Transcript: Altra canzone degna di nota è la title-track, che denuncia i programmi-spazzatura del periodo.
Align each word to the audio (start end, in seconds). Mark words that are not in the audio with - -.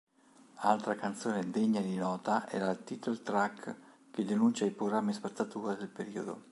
Altra 0.63 0.95
canzone 0.95 1.51
degna 1.51 1.79
di 1.79 1.95
nota 1.95 2.47
è 2.47 2.57
la 2.57 2.73
title-track, 2.73 3.75
che 4.09 4.25
denuncia 4.25 4.65
i 4.65 4.71
programmi-spazzatura 4.71 5.75
del 5.75 5.89
periodo. 5.89 6.39